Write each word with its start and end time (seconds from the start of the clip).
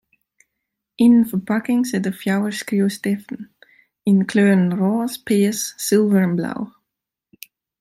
Yn 1.05 1.13
in 1.21 1.27
ferpakking 1.29 1.81
sitte 1.89 2.11
fjouwer 2.21 2.53
skriuwstiften 2.59 3.39
yn 4.09 4.19
'e 4.21 4.25
kleuren 4.31 4.75
rôs, 4.79 5.13
pears, 5.27 5.61
sulver 5.85 6.23
en 6.27 6.35
blau. 6.39 6.61